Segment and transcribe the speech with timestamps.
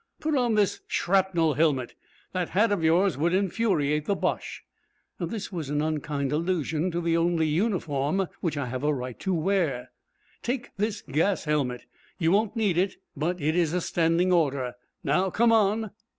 [0.19, 1.93] 'Put on this shrapnel helmet.
[2.31, 4.63] That hat of yours would infuriate the Boche'
[5.19, 9.31] this was an unkind allusion to the only uniform which I have a right to
[9.31, 9.91] wear.
[10.41, 11.85] 'Take this gas helmet.
[12.17, 14.73] You won't need it, but it is a standing order.
[15.03, 15.91] Now come on!'